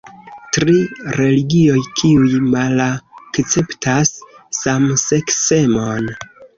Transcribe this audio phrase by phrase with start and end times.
[0.55, 0.77] Tri
[1.17, 4.17] religioj kiuj malakceptas
[4.65, 6.15] samseksemon.